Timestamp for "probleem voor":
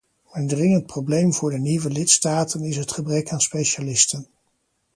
0.85-1.49